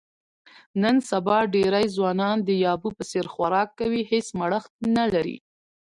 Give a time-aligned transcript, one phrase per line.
[0.81, 5.37] نن سبا ډېری ځوانان د یابو په څیر خوراک کوي، هېڅ مړښت نه لري.